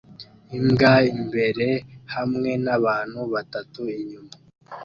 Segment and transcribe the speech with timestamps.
[0.57, 1.67] Imbwa imbere
[2.13, 4.33] hamwe nabantu batatu inyuma